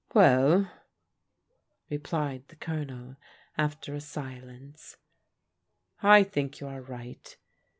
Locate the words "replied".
1.91-2.47